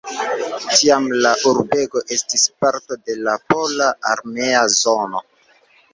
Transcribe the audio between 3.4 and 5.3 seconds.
pola armea zono.